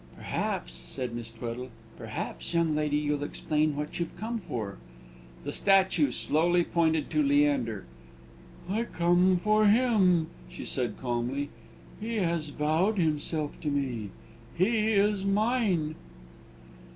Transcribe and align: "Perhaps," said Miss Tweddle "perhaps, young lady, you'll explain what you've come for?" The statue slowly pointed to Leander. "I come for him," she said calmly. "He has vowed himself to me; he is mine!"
"Perhaps," 0.17 0.81
said 0.87 1.13
Miss 1.13 1.29
Tweddle 1.29 1.69
"perhaps, 1.95 2.55
young 2.55 2.73
lady, 2.75 2.97
you'll 2.97 3.23
explain 3.23 3.75
what 3.75 3.99
you've 3.99 4.17
come 4.17 4.39
for?" 4.39 4.79
The 5.43 5.53
statue 5.53 6.09
slowly 6.09 6.63
pointed 6.63 7.11
to 7.11 7.21
Leander. 7.21 7.85
"I 8.67 8.85
come 8.85 9.37
for 9.37 9.67
him," 9.67 10.25
she 10.49 10.65
said 10.65 10.95
calmly. 10.99 11.49
"He 11.99 12.15
has 12.15 12.49
vowed 12.49 12.97
himself 12.97 13.51
to 13.61 13.67
me; 13.67 14.09
he 14.57 14.85
is 14.93 15.23
mine!" 15.23 15.93